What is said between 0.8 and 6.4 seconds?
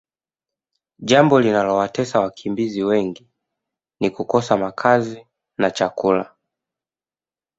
jambo linalowatesa wakimbizi wengini kukosa makazi na chakula